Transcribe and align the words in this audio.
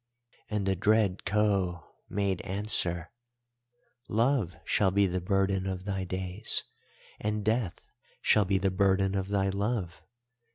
"And 0.49 0.65
the 0.65 0.75
dread 0.75 1.19
Khou 1.27 1.83
made 2.09 2.41
answer: 2.41 3.11
'Love 4.09 4.55
shall 4.65 4.89
be 4.89 5.05
the 5.05 5.21
burden 5.21 5.67
of 5.67 5.85
thy 5.85 6.05
days, 6.05 6.63
and 7.19 7.45
Death 7.45 7.91
shall 8.19 8.45
be 8.45 8.57
the 8.57 8.71
burden 8.71 9.13
of 9.13 9.27
thy 9.27 9.49
love. 9.49 10.01